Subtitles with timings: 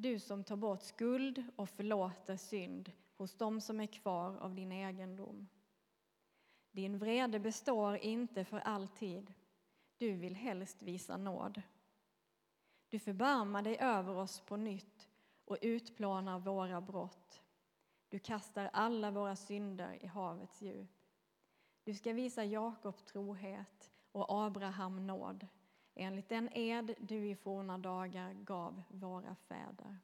[0.00, 4.72] Du som tar bort skuld och förlåter synd hos dem som är kvar av din
[4.72, 5.48] egendom.
[6.70, 9.34] Din vrede består inte för alltid.
[9.96, 11.62] Du vill helst visa nåd.
[12.88, 15.08] Du förbarmar dig över oss på nytt
[15.44, 17.42] och utplånar våra brott.
[18.08, 21.06] Du kastar alla våra synder i havets djup.
[21.84, 25.46] Du ska visa Jakob trohet och Abraham nåd
[25.98, 29.98] enligt den ed du i forna dagar gav våra fäder.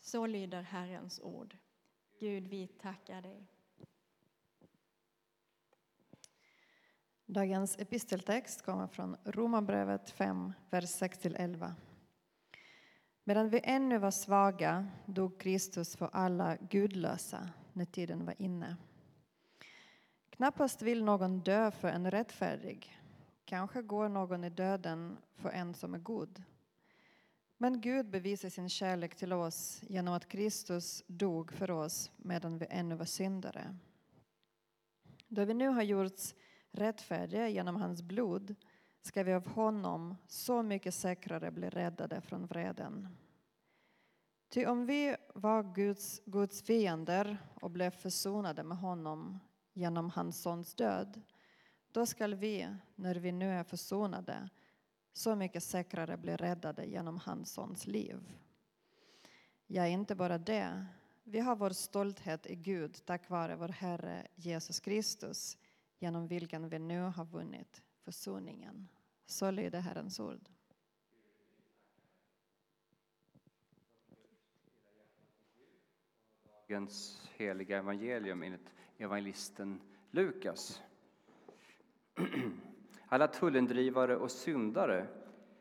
[0.00, 1.56] Så lyder Herrens ord.
[2.20, 3.46] Gud, vi tackar dig.
[7.26, 11.72] Dagens episteltext kommer från Romarbrevet 5, vers 6-11.
[13.24, 18.76] Medan vi ännu var svaga dog Kristus för alla gudlösa när tiden var inne.
[20.30, 23.01] Knappast vill någon dö för en rättfärdig.
[23.52, 26.42] Kanske går någon i döden för en som är god.
[27.56, 32.66] Men Gud bevisar sin kärlek till oss genom att Kristus dog för oss medan vi
[32.70, 33.76] ännu var syndare.
[35.28, 36.34] Då vi nu har gjorts
[36.70, 38.54] rättfärdiga genom hans blod
[39.02, 43.08] ska vi av honom så mycket säkrare bli räddade från vreden.
[44.48, 49.38] Ty om vi var Guds, Guds fiender och blev försonade med honom
[49.72, 51.20] genom hans sons död,
[51.92, 54.48] då skall vi, när vi nu är försonade,
[55.12, 58.20] så mycket säkrare bli räddade genom hans sons liv.
[59.66, 60.86] Ja, inte bara det.
[61.24, 65.58] Vi har vår stolthet i Gud tack vare vår Herre Jesus Kristus,
[65.98, 68.88] genom vilken vi nu har vunnit försoningen.
[69.26, 70.48] Så lyder Herrens ord.
[76.68, 80.82] Dagens heliga evangelium enligt evangelisten Lukas.
[83.06, 85.06] Alla tullindrivare och syndare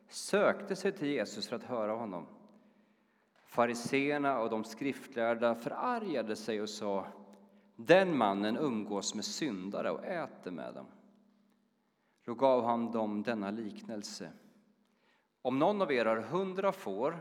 [0.08, 2.28] sökte sig till Jesus för att höra honom.
[3.46, 7.08] Fariseerna och de skriftlärda förargade sig och sa
[7.76, 10.86] den mannen umgås med syndare och äter med dem.
[12.26, 14.32] Då gav han dem denna liknelse.
[15.42, 17.18] Om någon av er har hundra får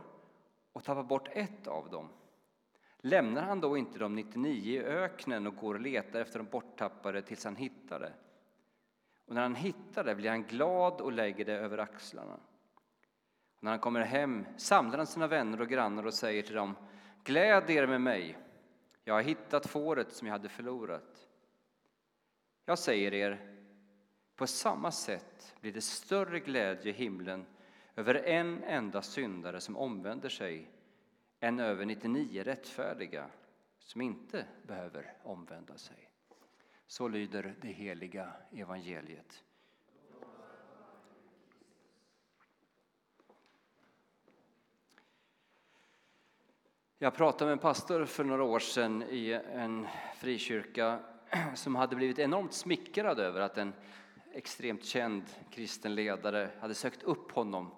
[0.73, 2.09] och tappar bort ett av dem
[3.03, 7.23] lämnar han då inte de 99 i öknen och går och letar efter de borttappade
[7.23, 8.13] tills han hittar det?
[9.31, 12.35] Och när han hittar det blir han glad och lägger det över axlarna.
[13.57, 16.77] Och när han kommer hem samlar han sina vänner och grannar och säger till dem
[17.25, 18.39] Gläd er med mig,
[19.05, 21.29] jag har hittat fåret som jag hade förlorat.
[22.65, 23.57] Jag säger er,
[24.37, 27.47] på samma sätt blir det större glädje i himlen
[27.97, 30.71] över en enda syndare som omvänder sig
[31.41, 33.31] än över 99 rättfärdiga
[33.79, 36.10] som inte behöver omvända sig.
[36.91, 39.45] Så lyder det heliga evangeliet.
[46.99, 49.87] Jag pratade med en pastor för några år sedan i en
[50.17, 51.01] frikyrka
[51.55, 53.73] som hade blivit enormt smickrad över att en
[54.33, 57.71] extremt känd kristen ledare hade sökt upp honom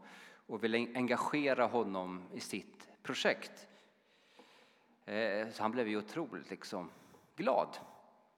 [0.47, 3.69] och ville engagera honom i sitt projekt.
[5.05, 6.91] Eh, så han blev ju otroligt liksom
[7.37, 7.78] glad,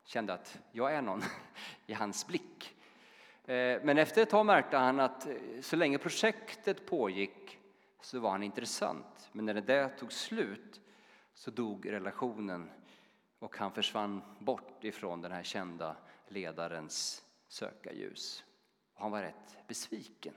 [0.04, 1.22] kände att jag är någon
[1.86, 2.76] i hans blick.
[3.44, 7.58] Eh, men efter ett tag märkte han att eh, så länge projektet pågick
[8.00, 9.28] så var han intressant.
[9.32, 10.80] Men när det tog slut
[11.34, 12.70] så dog relationen
[13.38, 15.96] och han försvann bort ifrån den här kända
[16.28, 18.44] ledarens sökarljus.
[18.94, 20.34] Han var rätt besviken.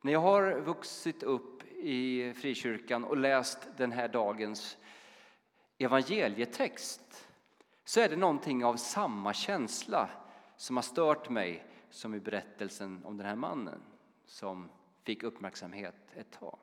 [0.00, 4.78] När jag har vuxit upp i frikyrkan och läst den här dagens
[5.84, 7.28] evangelietext
[7.84, 10.10] så är det någonting av samma känsla
[10.56, 13.82] som har stört mig som i berättelsen om den här mannen
[14.26, 14.70] som
[15.02, 16.58] fick uppmärksamhet ett tag.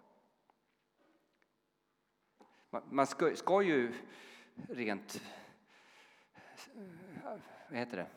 [2.90, 3.94] Man ska, ska ju
[4.70, 5.22] rent
[7.70, 8.08] vad heter det,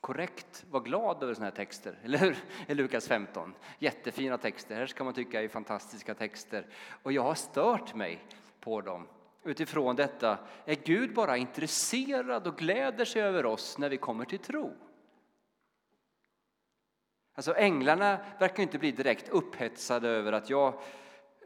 [0.00, 2.36] korrekt vara glad över sådana här texter, eller hur?
[2.66, 3.54] I Lukas 15.
[3.78, 6.66] Jättefina texter, här ska man tycka är fantastiska texter.
[7.02, 8.24] Och jag har stört mig
[8.60, 9.06] på dem
[9.42, 10.38] utifrån detta.
[10.64, 14.76] Är Gud bara intresserad och gläder sig över oss när vi kommer till tro?
[17.34, 20.74] Alltså änglarna verkar inte bli direkt upphetsade över att jag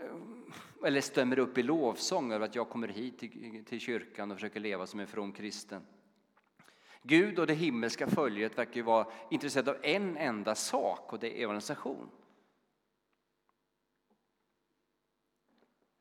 [0.00, 4.36] eh, eller stämmer upp i lovsång över att jag kommer hit till, till kyrkan och
[4.36, 5.86] försöker leva som en from kristen.
[7.02, 11.40] Gud och det himmelska följet verkar ju vara intresserade av en enda sak och det
[11.40, 12.10] är evangelisation.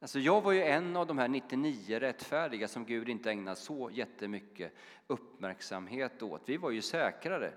[0.03, 3.89] Alltså jag var ju en av de här 99 rättfärdiga som Gud inte ägnade så
[3.93, 4.73] jättemycket
[5.07, 6.41] uppmärksamhet åt.
[6.45, 7.53] Vi var ju säkrare.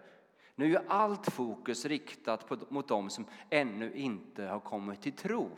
[0.55, 5.51] Nu är allt fokus riktat på, mot dem som ännu inte har kommit till tro.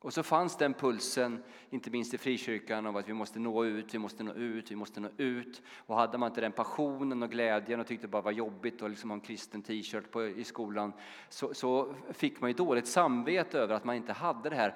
[0.00, 3.94] Och så fanns den pulsen, inte minst i frikyrkan, av att vi måste nå ut,
[3.94, 5.62] vi måste nå ut, vi måste nå ut.
[5.76, 8.90] Och hade man inte den passionen och glädjen och tyckte det bara var jobbigt att
[8.90, 10.92] liksom ha en kristen t-shirt i skolan
[11.28, 14.74] så, så fick man ju dåligt samvete över att man inte hade det här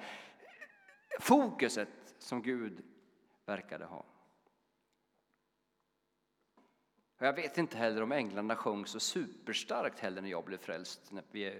[1.19, 2.83] fokuset som Gud
[3.45, 4.05] verkade ha.
[7.17, 11.11] Och jag vet inte heller om änglarna sjöng så superstarkt heller när jag blev frälst
[11.31, 11.53] vid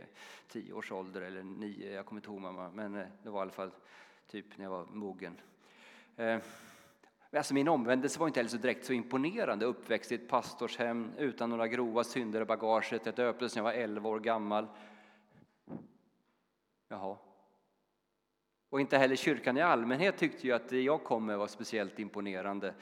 [0.47, 3.41] tio års ålder eller nio, jag kommer inte ihåg mamma, men eh, det var i
[3.41, 3.71] alla fall
[4.27, 5.41] typ när jag var mogen.
[6.15, 6.39] Eh,
[7.31, 9.65] alltså min omvändelse var inte heller så direkt så imponerande.
[9.65, 13.05] Uppväxt i ett pastorshem utan några grova synder i bagaget.
[13.05, 14.67] Jag döptes när jag var 11 år gammal.
[16.87, 17.17] Jaha.
[18.75, 21.99] Och inte heller kyrkan i allmänhet tyckte ju att det jag kom med var speciellt
[21.99, 22.73] imponerande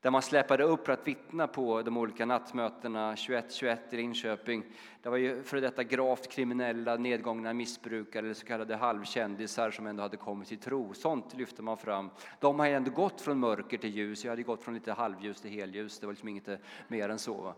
[0.00, 4.64] där man släpade upp för att vittna på de olika nattmötena 21-21 i Linköping.
[5.02, 10.02] Det var ju för detta gravt kriminella, nedgångna missbrukare eller så kallade halvkändisar som ändå
[10.02, 10.94] hade kommit till tro.
[10.94, 12.10] Sånt lyfte man fram.
[12.40, 14.24] De har ändå gått från mörker till ljus.
[14.24, 15.98] Jag hade gått från lite halvljus till helljus.
[15.98, 16.48] Det var liksom inget
[16.88, 17.54] mer än så.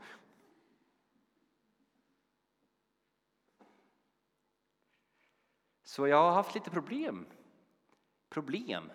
[5.84, 7.26] Så jag har haft lite problem,
[8.30, 8.90] problem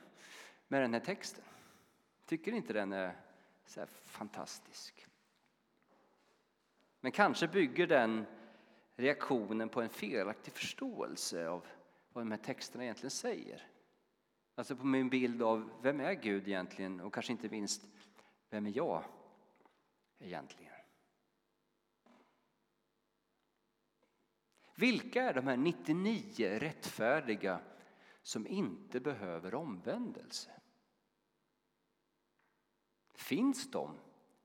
[0.68, 1.44] med den här texten.
[2.26, 3.16] Tycker inte den är
[3.66, 5.08] så här fantastisk.
[7.02, 8.26] Men kanske bygger den
[8.96, 11.66] reaktionen på en felaktig förståelse av
[12.14, 13.68] vad de här texterna egentligen säger.
[14.56, 17.86] Alltså på min bild av vem är Gud egentligen och kanske inte minst
[18.50, 19.04] vem är jag
[20.20, 20.74] egentligen?
[24.76, 27.60] Vilka är de här 99 rättfärdiga
[28.26, 30.52] som inte behöver omvändelse?
[33.14, 33.98] Finns de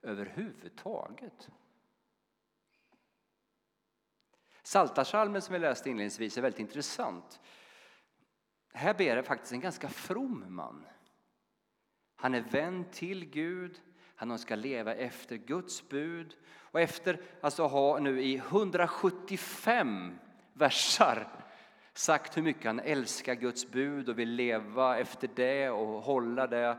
[0.02, 1.48] överhuvudtaget?
[4.62, 7.40] Saltarsalmen som vi läste inledningsvis är väldigt intressant.
[8.72, 10.86] Här ber det faktiskt en ganska from man.
[12.16, 13.80] Han är vän till Gud,
[14.14, 16.36] han ska leva efter Guds bud.
[16.46, 20.18] Och efter alltså ha nu i 175
[20.52, 21.39] versar
[21.92, 26.78] sagt hur mycket han älskar Guds bud och vill leva efter det och hålla det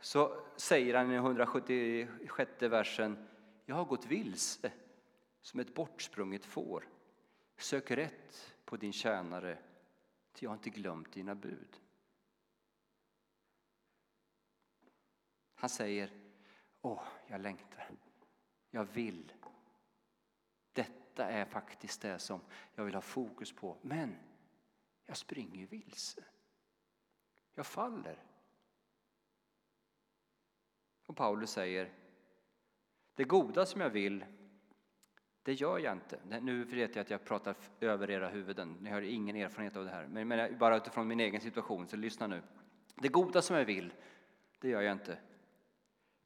[0.00, 3.28] så säger han i 176 versen
[3.64, 4.72] Jag har gått vilse
[5.40, 6.88] som ett bortsprunget får.
[7.56, 9.58] Sök rätt på din tjänare,
[10.32, 11.80] ty jag har inte glömt dina bud.
[15.54, 16.10] Han säger
[16.82, 17.90] Åh, jag längtar.
[18.70, 19.32] Jag vill.
[20.72, 22.40] Detta är faktiskt det som
[22.74, 23.76] jag vill ha fokus på.
[23.82, 24.16] Men
[25.10, 26.24] jag springer vilse.
[27.54, 28.22] Jag faller.
[31.06, 31.92] Och Paulus säger,
[33.14, 34.24] det goda som jag vill,
[35.42, 36.40] det gör jag inte.
[36.40, 39.90] Nu vet jag att jag pratar över era huvuden, ni har ingen erfarenhet av det
[39.90, 42.42] här, men bara utifrån min egen situation, så lyssna nu.
[42.94, 43.92] Det goda som jag vill,
[44.58, 45.18] det gör jag inte.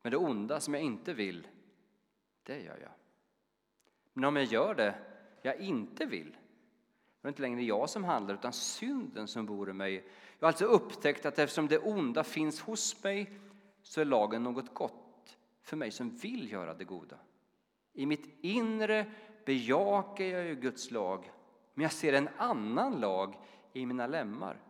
[0.02, 1.48] Men det onda som jag inte vill,
[2.42, 2.92] det gör jag.
[4.12, 4.94] Men om jag gör det
[5.42, 6.36] jag inte vill,
[7.24, 9.94] det är inte längre jag som handlar, utan synden som bor i mig.
[10.38, 13.38] Jag har alltså upptäckt att eftersom det onda finns hos mig
[13.82, 17.16] så är lagen något gott för mig som vill göra det goda.
[17.92, 19.06] I mitt inre
[19.44, 21.30] bejakar jag ju Guds lag,
[21.74, 23.38] men jag ser en annan lag
[23.72, 24.60] i mina lemmar.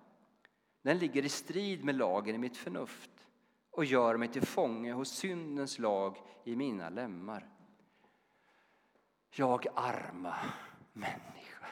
[0.82, 3.10] Den ligger i strid med lagen i mitt förnuft
[3.70, 7.48] och gör mig till fånge hos syndens lag i mina lemmar.
[9.30, 10.36] Jag arma
[10.92, 11.66] människa,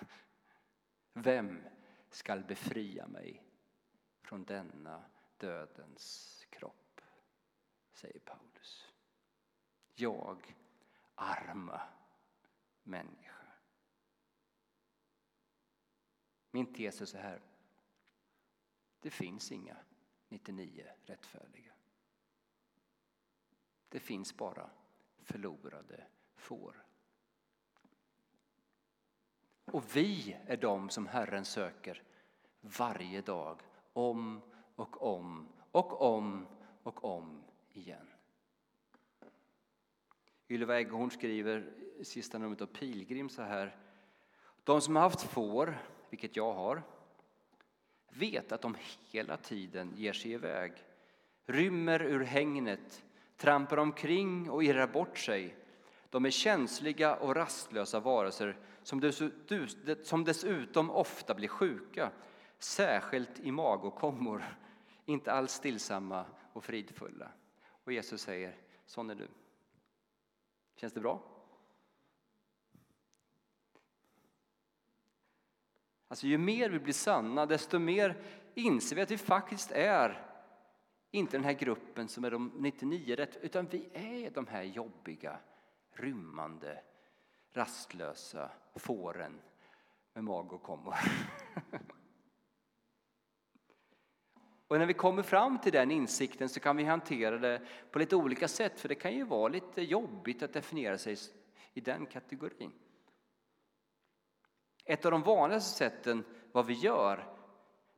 [1.12, 1.62] vem
[2.10, 3.44] skall befria mig
[4.22, 5.04] från denna
[5.36, 7.00] dödens kropp?
[7.92, 8.92] säger Paulus.
[9.94, 10.56] Jag,
[11.14, 11.80] arma
[12.82, 13.46] människa.
[16.50, 17.42] Min tes är så här.
[19.00, 19.76] Det finns inga
[20.28, 21.72] 99 rättfärdiga.
[23.88, 24.70] Det finns bara
[25.18, 26.86] förlorade får.
[29.64, 32.02] Och vi är de som Herren söker
[32.60, 33.60] varje dag,
[33.92, 34.40] om
[34.76, 36.46] och om och om
[36.82, 37.42] och om
[37.72, 38.06] igen.
[40.48, 43.76] Ylva Eggehorn skriver i sista numret av Pilgrim så här.
[44.64, 45.78] De som har haft får,
[46.10, 46.82] vilket jag har,
[48.08, 48.76] vet att de
[49.10, 50.72] hela tiden ger sig iväg,
[51.46, 53.04] rymmer ur hängnet,
[53.36, 55.56] trampar omkring och irrar bort sig.
[56.10, 62.10] De är känsliga och rastlösa varelser som dessutom ofta blir sjuka,
[62.58, 64.44] särskilt i magåkommor,
[65.04, 67.28] inte alls stillsamma och fridfulla.
[67.84, 69.28] Och Jesus säger, sån är du.
[70.76, 71.22] Känns det bra?
[76.08, 78.22] Alltså ju mer vi blir sanna, desto mer
[78.54, 80.28] inser vi att vi faktiskt är
[81.10, 85.38] inte den här gruppen som är de 99 rätt, utan vi är de här jobbiga,
[85.92, 86.82] rymmande,
[87.52, 89.40] rastlösa fåren
[90.12, 90.94] med mag och kommor.
[94.68, 98.16] Och när vi kommer fram till den insikten så kan vi hantera det på lite
[98.16, 101.16] olika sätt, för det kan ju vara lite jobbigt att definiera sig
[101.74, 102.72] i den kategorin.
[104.84, 107.36] Ett av de vanligaste sätten vad vi gör,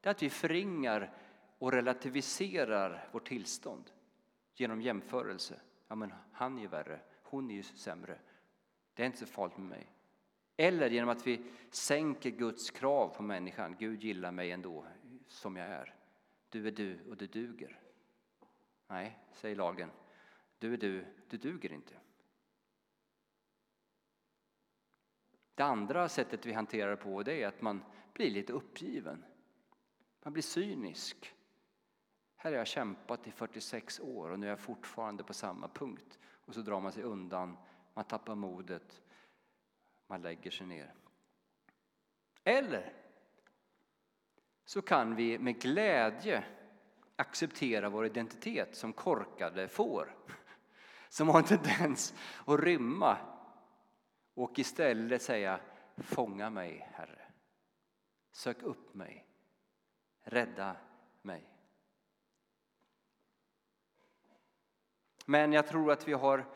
[0.02, 1.12] är att vi förringar
[1.58, 3.90] och relativiserar vårt tillstånd
[4.54, 5.60] genom jämförelse.
[5.88, 8.18] Ja, men han är ju värre, hon är ju sämre.
[8.94, 9.86] Det är inte så farligt med mig.
[10.56, 13.76] Eller genom att vi sänker Guds krav på människan.
[13.78, 14.86] Gud gillar mig ändå
[15.26, 15.94] som jag är.
[16.48, 17.80] Du är du och du duger.
[18.86, 19.90] Nej, säger lagen.
[20.58, 21.94] Du är du, du duger inte.
[25.54, 29.24] Det andra sättet vi hanterar det på det är att man blir lite uppgiven.
[30.22, 31.34] Man blir cynisk.
[32.36, 36.18] Här har jag kämpat i 46 år och nu är jag fortfarande på samma punkt.
[36.24, 37.56] Och så drar man sig undan,
[37.94, 39.02] man tappar modet,
[40.06, 40.94] man lägger sig ner.
[42.44, 42.92] Eller
[44.64, 46.44] så kan vi med glädje
[47.16, 50.14] acceptera vår identitet som korkade får
[51.08, 52.14] som har en tendens
[52.46, 53.18] att rymma
[54.34, 55.60] och istället säga
[55.96, 57.32] Fånga mig, Herre.
[58.32, 59.26] Sök upp mig.
[60.22, 60.76] Rädda
[61.22, 61.50] mig.
[65.26, 66.46] Men jag tror att vi har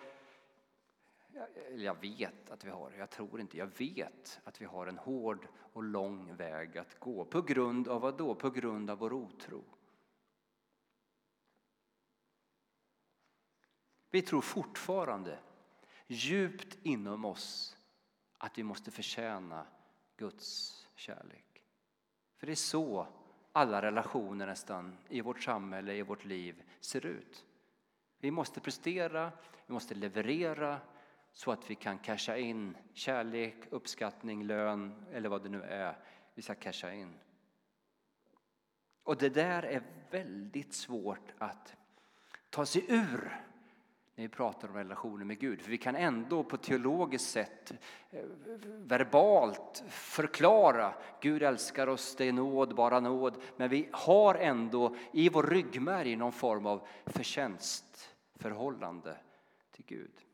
[1.76, 5.48] jag vet att vi har, jag tror inte, jag vet att vi har en hård
[5.72, 7.24] och lång väg att gå.
[7.24, 8.34] På grund av vad då?
[8.34, 9.64] På grund av vår otro.
[14.10, 15.38] Vi tror fortfarande
[16.06, 17.76] djupt inom oss
[18.38, 19.66] att vi måste förtjäna
[20.16, 21.62] Guds kärlek.
[22.36, 23.06] För det är så
[23.52, 27.44] alla relationer nästan i vårt samhälle, i vårt liv ser ut.
[28.18, 29.32] Vi måste prestera,
[29.66, 30.80] vi måste leverera
[31.38, 35.98] så att vi kan casha in kärlek, uppskattning, lön eller vad det nu är
[36.34, 37.14] vi ska casha in.
[39.02, 41.76] Och det där är väldigt svårt att
[42.50, 43.44] ta sig ur
[44.14, 45.62] när vi pratar om relationer med Gud.
[45.62, 47.72] För vi kan ändå på teologiskt sätt
[48.10, 48.24] eh,
[48.64, 53.42] verbalt förklara Gud älskar oss, det är nåd, bara nåd.
[53.56, 59.16] Men vi har ändå i vår ryggmärg någon form av förtjänstförhållande
[59.70, 60.27] till Gud.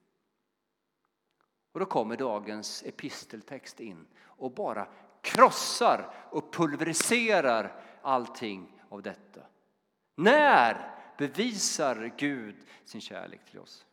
[1.74, 4.88] Och då kommer dagens episteltext in och bara
[5.20, 9.40] krossar och pulveriserar allting av detta.
[10.14, 13.86] När bevisar Gud sin kärlek till oss?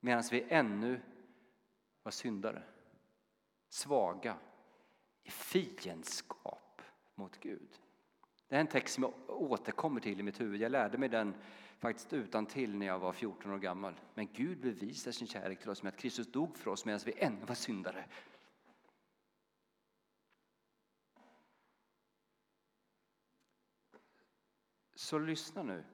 [0.00, 1.00] Medan vi ännu
[2.02, 2.62] var syndare,
[3.68, 4.36] svaga,
[5.22, 6.82] i fiendskap
[7.14, 7.80] mot Gud.
[8.48, 10.60] Det är en text som jag återkommer till i mitt huvud.
[10.60, 11.34] Jag lärde mig den
[11.80, 14.00] faktiskt utan till när jag var 14 år gammal.
[14.14, 17.12] Men Gud bevisar sin kärlek till oss med att Kristus dog för oss medan vi
[17.18, 18.04] ännu var syndare.
[24.94, 25.84] Så lyssna nu.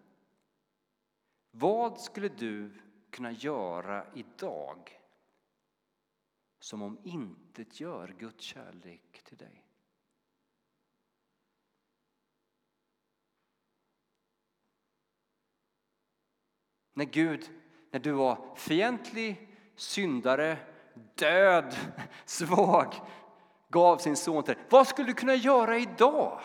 [1.51, 2.71] Vad skulle du
[3.11, 5.01] kunna göra idag
[6.59, 9.67] som om inte gör Guds kärlek till dig?
[16.97, 17.51] När Gud,
[17.91, 20.59] när du var fientlig, syndare,
[21.15, 21.77] död,
[22.25, 22.95] svag,
[23.69, 24.65] gav sin son till dig.
[24.71, 26.41] Vad skulle du kunna göra idag?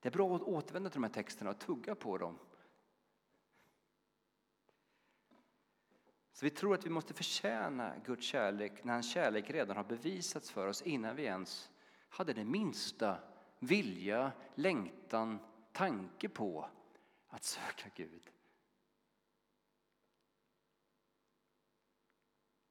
[0.00, 2.38] Det är bra att återvända till de här texterna och tugga på dem.
[6.32, 10.50] Så vi tror att vi måste förtjäna Guds kärlek när hans kärlek redan har bevisats
[10.50, 11.70] för oss innan vi ens
[12.08, 13.33] hade det minsta
[13.66, 15.38] vilja, längtan,
[15.72, 16.68] tanke på
[17.28, 18.30] att söka Gud.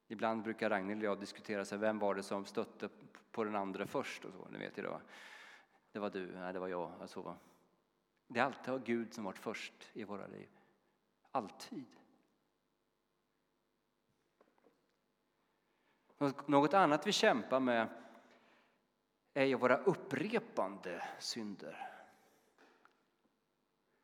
[0.08, 2.88] Ibland brukar Ragnhild och jag diskutera så vem var det som stötte
[3.30, 4.24] på den andra först.
[4.24, 5.00] Och så, ni vet ju det,
[5.92, 6.92] det var du, nej det var jag.
[7.00, 7.36] Alltså,
[8.26, 10.48] det är alltid Gud som varit först i våra liv.
[11.30, 11.86] Alltid.
[16.46, 18.03] Något annat vi kämpar med
[19.34, 21.90] är ju våra upprepande synder.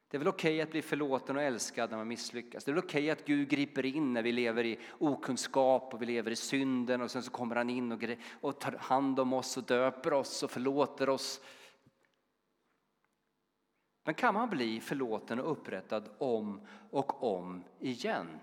[0.08, 2.64] Det är väl okej okay att bli förlåten och älskad när man misslyckas.
[2.64, 6.02] Det är väl okej okay att Gud griper in när vi lever i okunskap och
[6.02, 8.04] vi lever i synden och sen så kommer han in och,
[8.40, 11.40] och tar hand om oss och döper oss och förlåter oss.
[14.04, 18.40] Men kan man bli förlåten och upprättad om och om igen?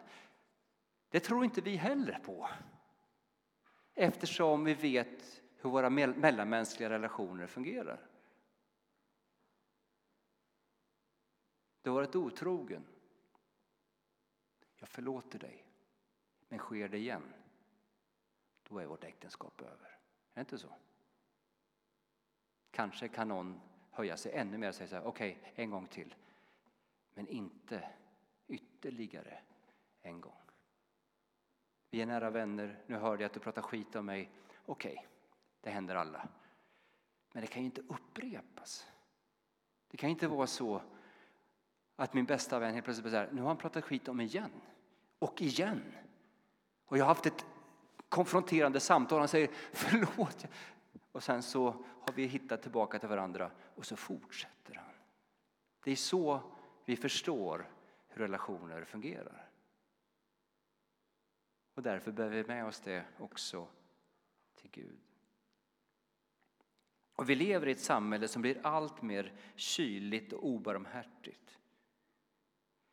[1.09, 2.49] Det tror inte vi heller på.
[3.95, 8.07] eftersom vi vet hur våra mellanmänskliga relationer fungerar.
[11.81, 12.85] Du har varit otrogen.
[14.75, 15.63] Jag förlåter dig.
[16.49, 17.33] Men sker det igen,
[18.63, 19.87] då är vårt äktenskap över.
[19.87, 19.99] Är
[20.33, 20.73] det inte så?
[22.71, 25.87] Kanske kan någon höja sig ännu mer och säga så här, okej, okay, en gång
[25.87, 26.15] till.
[27.13, 27.89] Men inte
[28.47, 29.39] ytterligare
[30.01, 30.41] en gång.
[31.89, 34.31] Vi är nära vänner, nu hörde jag att du pratar skit om mig.
[34.65, 35.16] Okej, okay,
[35.61, 36.27] det händer alla.
[37.33, 38.87] Men det kan ju inte upprepas.
[39.87, 40.81] Det kan inte vara så
[41.95, 44.51] att min bästa vän helt plötsligt säger nu har han pratat skit om igen.
[45.19, 45.83] Och igen.
[46.85, 47.45] Och jag har haft ett
[48.09, 49.19] konfronterande samtal.
[49.19, 50.45] Han säger förlåt.
[51.11, 51.65] Och sen så
[52.01, 54.93] har vi hittat tillbaka till varandra och så fortsätter han.
[55.83, 56.41] Det är så
[56.85, 57.71] vi förstår
[58.07, 59.49] hur relationer fungerar.
[61.73, 63.67] Och därför behöver vi med oss det också
[64.55, 65.06] till Gud.
[67.17, 71.57] Och vi lever i ett samhälle som blir allt mer kyligt och obarmhärtigt.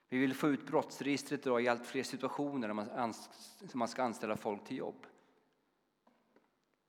[0.08, 3.14] Vi vill få ut brottsregistret i allt fler situationer när man,
[3.72, 5.06] man ska anställa folk till jobb.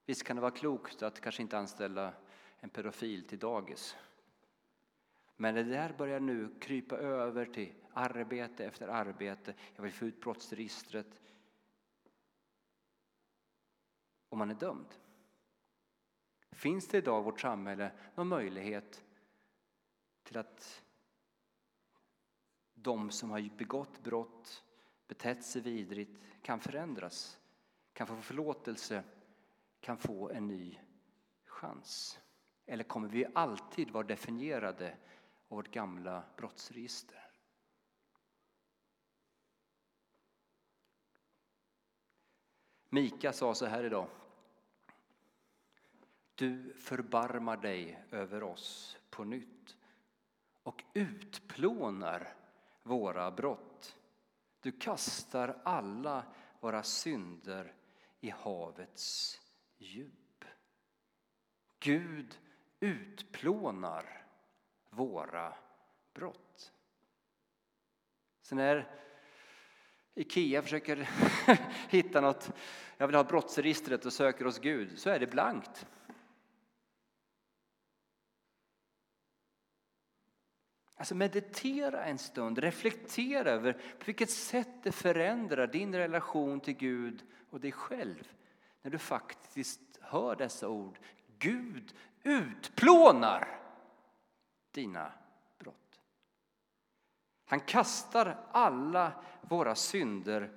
[0.06, 2.14] Visst kan det vara klokt att kanske inte anställa
[2.60, 3.96] en pedofil till dagis.
[5.36, 9.54] Men det där börjar nu krypa över till arbete efter arbete.
[9.76, 11.22] Jag vill få ut brottsregistret.
[14.30, 14.96] Och man är dömd.
[16.56, 19.04] Finns det idag i vårt samhälle någon möjlighet
[20.24, 20.84] till att
[22.74, 24.64] de som har begått brott,
[25.08, 27.40] betett sig vidrigt, kan förändras,
[27.94, 29.04] kan få förlåtelse,
[29.80, 30.80] kan få en ny
[31.46, 32.20] chans?
[32.66, 34.98] Eller kommer vi alltid vara definierade
[35.48, 37.32] av vårt gamla brottsregister?
[42.90, 44.08] Mika sa så här idag.
[46.36, 49.78] Du förbarmar dig över oss på nytt
[50.64, 52.34] och utplånar
[52.84, 53.96] våra brott.
[54.62, 56.26] Du kastar alla
[56.60, 57.74] våra synder
[58.20, 59.42] i havets
[59.78, 60.46] djup.
[61.80, 62.40] Gud
[62.80, 64.26] utplånar
[64.90, 65.54] våra
[66.14, 66.74] brott.
[68.42, 68.92] Så när
[70.16, 71.10] Ikea försöker
[71.90, 72.52] hitta något,
[72.98, 75.88] jag vill ha brottsregistret och söker hos Gud, så är det blankt.
[80.98, 87.24] Alltså meditera en stund, reflektera över på vilket sätt det förändrar din relation till Gud
[87.50, 88.32] och dig själv
[88.82, 91.00] när du faktiskt hör dessa ord.
[91.40, 93.60] Gud utplånar
[94.72, 95.12] dina
[95.60, 96.00] brott.
[97.46, 100.52] Han kastar alla våra synder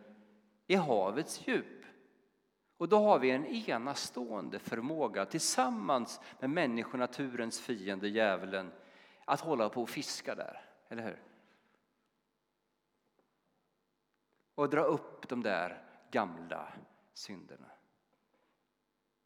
[0.67, 1.85] i havets djup.
[2.77, 8.73] Och då har vi en enastående förmåga tillsammans med människonaturens fiende djävulen
[9.29, 11.23] att hålla på och fiska där, eller hur?
[14.55, 16.73] Och dra upp de där gamla
[17.15, 17.71] synderna.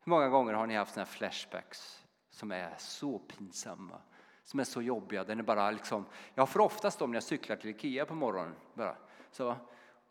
[0.04, 4.00] Hur många gånger har ni haft såna flashbacks som är så pinsamma,
[4.44, 5.24] som är så jobbiga?
[5.24, 8.54] Den är bara liksom, jag får oftast dem när jag cyklar till Ikea på morgonen.
[8.74, 8.96] Bara.
[9.30, 9.56] Så,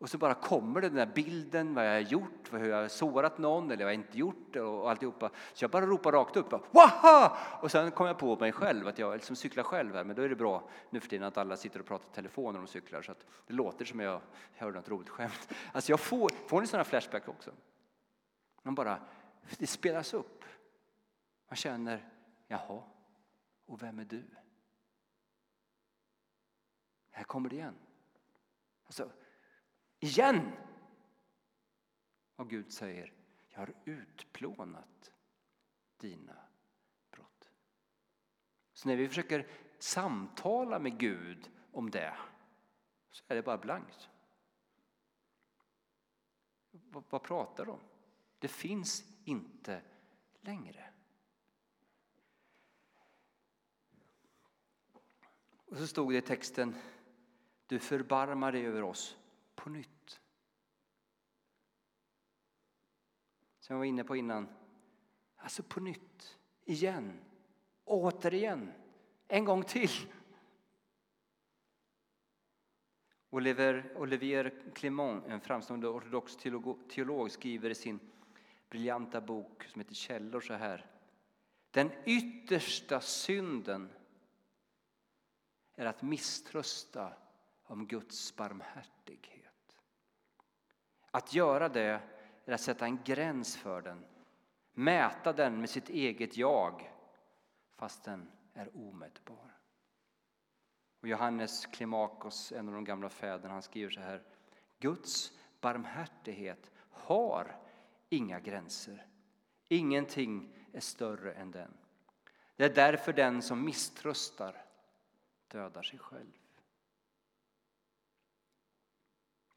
[0.02, 3.38] och så bara kommer den där bilden, vad jag har gjort, hur jag har sårat
[3.38, 5.32] någon eller vad jag inte gjort och alltihopa.
[5.54, 6.74] Så jag bara ropar rakt upp.
[6.74, 7.38] Waha!
[7.62, 10.22] Och sen kom jag på mig själv att jag liksom cyklar själv här, men då
[10.22, 12.68] är det bra nu för tiden att alla sitter och pratar i telefon när de
[12.68, 14.22] cyklar så att det låter som jag
[14.56, 15.54] hörde något roligt skämt.
[15.72, 17.52] Alltså jag får, får ni sådana flashback också?
[18.64, 19.00] Man bara,
[19.58, 20.46] det spelas upp.
[21.50, 22.10] Man känner,
[22.48, 22.84] jaha,
[23.66, 24.24] och vem är du?
[27.12, 27.76] Här kommer det igen.
[28.86, 29.10] Alltså,
[30.02, 30.52] igen.
[32.36, 33.14] Och Gud säger,
[33.50, 35.12] jag har utplånat
[35.98, 36.38] dina
[37.12, 37.50] brott.
[38.74, 39.48] Så när vi försöker
[39.80, 42.18] samtala med Gud om det
[43.12, 44.10] så är det bara blankt.
[46.72, 47.80] Vad, vad pratar de om?
[48.40, 49.82] Det finns inte
[50.42, 50.94] längre.
[55.54, 56.76] Och så stod det i texten,
[57.68, 59.21] du förbarmar dig över oss
[59.62, 60.22] på nytt.
[63.60, 64.48] Som jag var inne på innan.
[65.36, 67.20] Alltså på nytt, igen,
[67.84, 68.72] återigen,
[69.28, 69.90] en gång till.
[73.30, 78.00] Oliver, Olivier Clement, en framstående ortodox teolog, teolog, skriver i sin
[78.70, 80.86] briljanta bok som heter Källor så här.
[81.72, 83.90] Den yttersta synden
[85.76, 87.14] är att misströsta
[87.64, 89.41] om Guds barmhärtighet.
[91.12, 92.02] Att göra det
[92.46, 94.06] är att sätta en gräns för den.
[94.74, 96.92] Mäta den med sitt eget jag,
[97.76, 99.58] fast den är omätbar.
[101.02, 104.24] Och Johannes Klimakos, en av de gamla fäderna, han skriver så här.
[104.80, 107.60] Guds barmhärtighet har
[108.10, 109.08] inga gränser.
[109.68, 111.74] Ingenting är större än den.
[112.56, 114.66] Det är därför den som misströstar
[115.48, 116.41] dödar sig själv.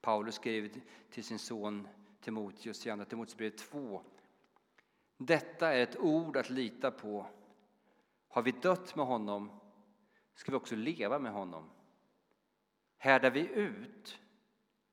[0.05, 1.89] Paulus skrev till sin son
[2.21, 4.03] Timoteus i Andra Timoteusbrevet 2.
[5.17, 7.27] Detta är ett ord att lita på.
[8.29, 9.61] Har vi dött med honom
[10.35, 11.71] ska vi också leva med honom.
[12.97, 14.19] Härdar vi ut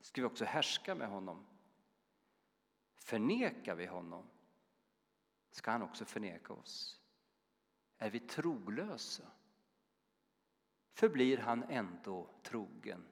[0.02, 1.46] ska vi också härska med honom.
[2.96, 4.26] Förnekar vi honom
[5.52, 7.00] ska han också förneka oss.
[7.98, 9.24] Är vi trolösa
[10.94, 13.06] förblir han ändå trogen,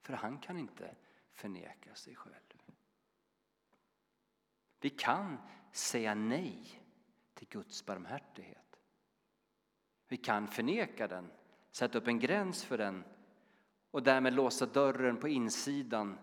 [0.00, 0.94] för han kan inte
[1.36, 2.34] förneka sig själv.
[4.80, 5.38] Vi kan
[5.72, 6.82] säga nej
[7.34, 8.80] till Guds barmhärtighet.
[10.08, 11.30] Vi kan förneka den,
[11.70, 13.04] sätta upp en gräns för den
[13.90, 16.18] och därmed låsa dörren på insidan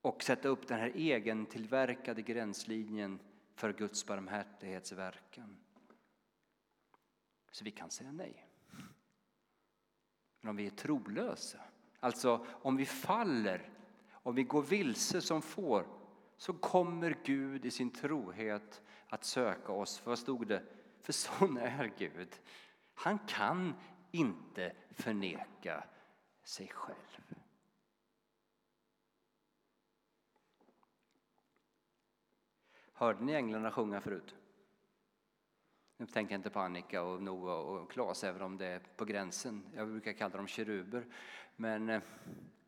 [0.00, 3.18] och sätta upp den här egentillverkade gränslinjen
[3.54, 5.56] för Guds barmhärtighetsverkan.
[7.50, 8.48] Så vi kan säga nej.
[10.40, 11.60] Men om vi är trolösa,
[12.04, 13.70] alltså om vi faller,
[14.12, 15.86] om vi går vilse som får,
[16.36, 19.98] så kommer Gud i sin trohet att söka oss.
[19.98, 20.62] För vad stod det?
[21.02, 22.28] För sån är Gud.
[22.94, 23.74] Han kan
[24.10, 25.84] inte förneka
[26.42, 27.34] sig själv.
[32.92, 34.34] Hörde ni änglarna sjunga förut?
[35.96, 39.04] Nu tänker jag inte på Annika och Noah och Claes, även om det är på
[39.04, 39.62] gränsen.
[39.74, 41.06] Jag brukar kalla dem keruber.
[41.56, 42.02] Men eh,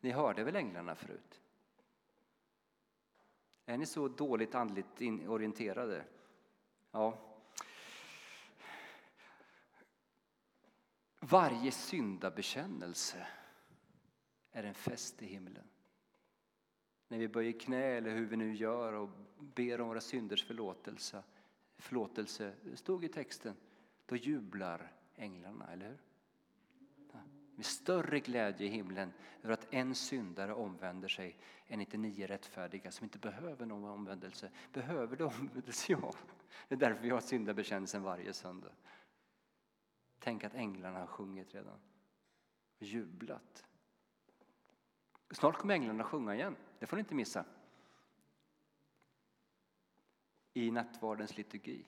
[0.00, 1.40] ni hörde väl änglarna förut?
[3.66, 6.04] Är ni så dåligt andligt orienterade?
[6.90, 7.18] Ja.
[11.20, 13.26] Varje syndabekännelse
[14.52, 15.68] är en fest i himlen.
[17.08, 19.08] När vi böjer knä eller hur vi nu gör och
[19.38, 21.22] ber om våra synders förlåtelse,
[21.78, 23.56] förlåtelse det stod i texten,
[24.06, 25.98] då jublar änglarna, eller hur?
[27.56, 29.12] Med större glädje i himlen
[29.42, 31.36] över att en syndare omvänder sig
[31.66, 34.50] än 99 rättfärdiga som inte behöver någon omvändelse.
[34.72, 35.92] Behöver du omvändelse?
[35.92, 36.12] Ja.
[36.68, 38.72] Det är därför vi har syndabekännelsen varje söndag.
[40.18, 41.78] Tänk att änglarna har sjungit redan
[42.78, 43.64] och jublat.
[45.30, 46.56] Snart kommer änglarna sjunga igen.
[46.78, 47.44] Det får ni inte missa.
[50.56, 51.84] I nattvardens liturgi.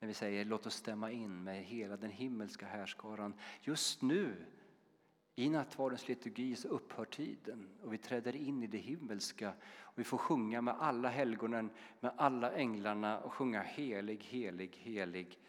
[0.00, 3.34] När vi säger låt oss stämma in med hela den himmelska härskaran.
[3.60, 4.46] Just nu
[5.34, 9.54] i nattvardens liturgi så upphör tiden och vi träder in i det himmelska.
[9.78, 11.70] Och vi får sjunga med alla helgonen,
[12.00, 15.40] med alla änglarna och sjunga helig, helig, helig.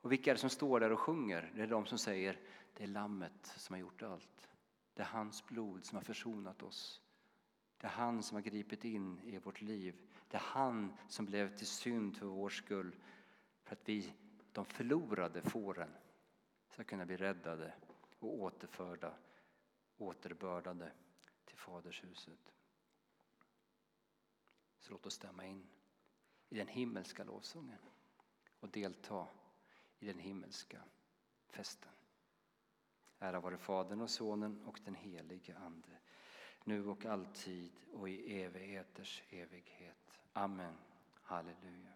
[0.00, 1.52] Och vilka är det som står där och sjunger?
[1.54, 2.38] Det är de som säger
[2.74, 4.48] det är lammet som har gjort allt.
[4.94, 7.01] Det är hans blod som har försonat oss.
[7.82, 9.96] Det är han som har gripit in i vårt liv.
[10.28, 12.96] Det är han som blev till synd för vår skull.
[13.62, 14.12] För att vi,
[14.52, 15.90] de förlorade fåren,
[16.68, 17.74] ska kunna bli räddade
[18.18, 19.14] och återförda,
[19.96, 20.92] återbördade
[21.44, 22.52] till Fadershuset.
[24.78, 25.66] Så låt oss stämma in
[26.48, 27.78] i den himmelska lovsången
[28.60, 29.28] och delta
[29.98, 30.82] i den himmelska
[31.48, 31.92] festen.
[33.18, 35.98] Ära vare Fadern och Sonen och den helige Ande,
[36.64, 40.20] nu och alltid och i evigheters evighet.
[40.32, 40.74] Amen.
[41.22, 41.92] Halleluja.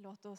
[0.00, 0.36] Låt oss